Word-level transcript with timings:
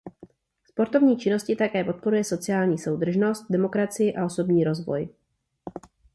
Sportovní 0.65 1.17
činnost 1.17 1.45
také 1.57 1.83
podporuje 1.83 2.23
sociální 2.23 2.77
soudržnost, 2.77 3.45
demokracii 3.49 4.15
a 4.15 4.25
osobní 4.25 4.63
rozvoj. 4.63 5.09